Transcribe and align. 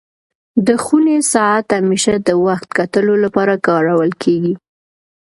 د 0.67 0.69
خوني 0.83 1.17
ساعت 1.33 1.67
همېشه 1.79 2.13
د 2.27 2.29
وخت 2.45 2.69
کتلو 2.79 3.13
لپاره 3.23 3.53
کارول 3.67 4.11
کيږي. 4.23 4.53